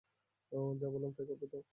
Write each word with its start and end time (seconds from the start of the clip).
যা 0.81 0.87
বললাম 0.89 1.11
তাই 1.11 1.25
করবে 1.29 1.47
তো? 1.47 1.61